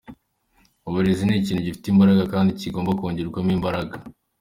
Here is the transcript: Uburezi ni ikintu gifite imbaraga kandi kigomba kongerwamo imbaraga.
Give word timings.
Uburezi 0.87 1.23
ni 1.25 1.35
ikintu 1.41 1.61
gifite 1.67 1.85
imbaraga 1.89 2.23
kandi 2.33 2.57
kigomba 2.59 2.97
kongerwamo 2.99 3.51
imbaraga. 3.57 3.95